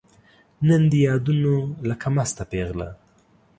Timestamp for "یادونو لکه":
1.07-2.07